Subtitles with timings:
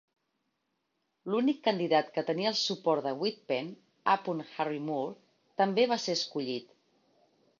[1.31, 3.69] L'únic candidat que tenia el suport de Wittpenn,
[4.15, 4.17] A.
[4.63, 5.15] Harry Moore,
[5.63, 6.75] també va ser escollit.